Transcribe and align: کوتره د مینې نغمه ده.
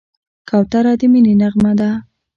کوتره 0.49 0.93
د 0.99 1.01
مینې 1.11 1.33
نغمه 1.41 1.71
ده. 1.79 1.89